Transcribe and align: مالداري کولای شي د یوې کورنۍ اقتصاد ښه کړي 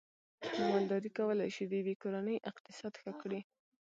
مالداري 0.69 1.09
کولای 1.17 1.49
شي 1.55 1.63
د 1.67 1.71
یوې 1.81 1.95
کورنۍ 2.03 2.37
اقتصاد 2.51 2.93
ښه 3.01 3.11
کړي 3.21 3.39